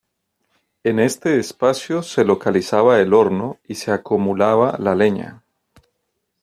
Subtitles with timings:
[0.83, 5.43] En este espacio se localizaba el horno y se acumulaba la leña.